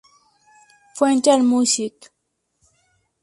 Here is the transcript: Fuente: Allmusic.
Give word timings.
Fuente: 0.95 1.29
Allmusic. 1.29 2.09